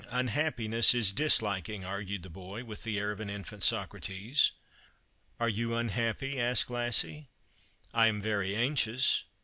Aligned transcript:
Un 0.09 0.29
happiness 0.29 0.95
is 0.95 1.11
disliking," 1.11 1.85
argued 1.85 2.23
the 2.23 2.29
boy, 2.31 2.63
with 2.63 2.81
the 2.81 2.97
air 2.97 3.11
of 3.11 3.19
an 3.19 3.29
infant 3.29 3.61
Socrates." 3.61 4.51
Are 5.39 5.47
you 5.47 5.75
unhappy?" 5.75 6.39
asked 6.41 6.71
Lassie." 6.71 7.29
I 7.93 8.07
am 8.07 8.19
very 8.19 8.55
anxious." 8.55 9.25